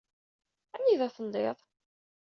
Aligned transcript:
Anida 0.75 1.07
telliḍ? 1.15 1.57